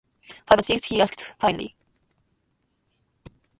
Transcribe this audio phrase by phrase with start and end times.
[0.47, 1.75] “Five or six?” he asked faintly.